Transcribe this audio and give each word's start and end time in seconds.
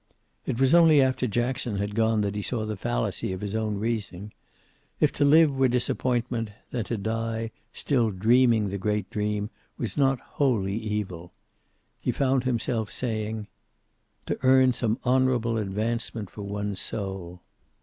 It 0.47 0.59
was 0.59 0.73
only 0.73 0.99
after 0.99 1.27
Jackson 1.27 1.77
had 1.77 1.93
gone 1.93 2.21
that 2.21 2.33
he 2.33 2.41
saw 2.41 2.65
the 2.65 2.75
fallacy 2.75 3.33
of 3.33 3.41
his 3.41 3.53
own 3.53 3.77
reasoning. 3.77 4.33
If 4.99 5.11
to 5.13 5.23
live 5.23 5.55
were 5.55 5.67
disappointment, 5.67 6.49
then 6.71 6.85
to 6.85 6.97
die, 6.97 7.51
still 7.71 8.09
dreaming 8.09 8.69
the 8.69 8.79
great 8.79 9.11
dream, 9.11 9.51
was 9.77 9.97
not 9.97 10.19
wholly 10.19 10.73
evil. 10.75 11.33
He 11.99 12.11
found 12.11 12.45
himself 12.45 12.89
saying, 12.89 13.45
"To 14.25 14.39
earn 14.41 14.73
some 14.73 14.97
honorable 15.03 15.59
advancement 15.59 16.31
for 16.31 16.41
one's 16.41 16.79
soul." 16.79 17.41